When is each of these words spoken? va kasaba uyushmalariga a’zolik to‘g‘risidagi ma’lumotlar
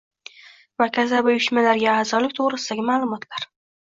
va 0.83 0.87
kasaba 0.95 1.31
uyushmalariga 1.33 1.97
a’zolik 2.03 2.35
to‘g‘risidagi 2.39 2.87
ma’lumotlar 2.89 3.49